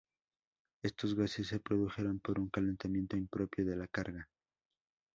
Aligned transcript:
Estos 0.81 1.13
gases 1.13 1.49
se 1.49 1.59
produjeron 1.59 2.19
por 2.21 2.39
un 2.39 2.49
calentamiento 2.49 3.15
impropio 3.17 3.63
de 3.67 3.75
la 3.75 3.87
carga. 3.87 4.27